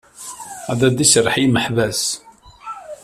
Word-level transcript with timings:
Ad 0.71 0.81
d-iserreḥ 0.95 1.35
i 1.37 1.41
yimeḥbas. 1.41 2.01